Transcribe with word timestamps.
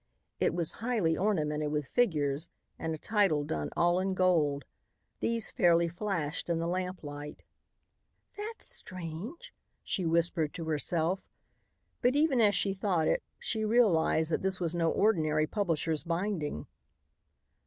It 0.39 0.55
was 0.55 0.71
highly 0.81 1.15
ornamented 1.15 1.71
with 1.71 1.85
figures 1.85 2.49
and 2.79 2.95
a 2.95 2.97
title 2.97 3.43
done 3.43 3.69
all 3.77 3.99
in 3.99 4.15
gold. 4.15 4.65
These 5.19 5.51
fairly 5.51 5.87
flashed 5.87 6.49
in 6.49 6.57
the 6.57 6.65
lamplight. 6.65 7.43
"That's 8.35 8.65
strange!" 8.65 9.53
she 9.83 10.07
whispered 10.07 10.55
to 10.55 10.65
herself. 10.65 11.21
But 12.01 12.15
even 12.15 12.41
as 12.41 12.55
she 12.55 12.73
thought 12.73 13.07
it, 13.07 13.21
she 13.37 13.63
realized 13.63 14.31
that 14.31 14.41
this 14.41 14.59
was 14.59 14.73
no 14.73 14.89
ordinary 14.89 15.45
publishers' 15.45 16.03
binding. 16.03 16.65